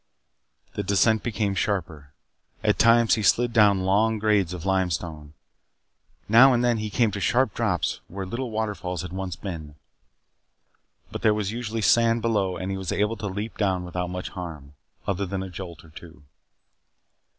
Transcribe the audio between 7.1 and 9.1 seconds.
to sharp drops where little waterfalls